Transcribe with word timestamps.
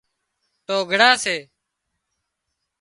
ٽوگھڙا 0.65 1.11
سي 1.23 1.37